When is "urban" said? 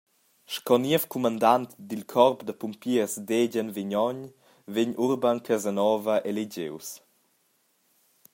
5.05-5.39